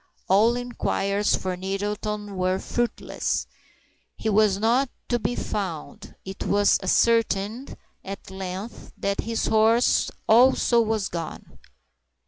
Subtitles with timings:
[0.27, 3.45] All inquiries for Nettleton were fruitless;
[4.17, 6.15] he was not to be found.
[6.25, 11.59] It was ascertained, at length, that his horse also was gone.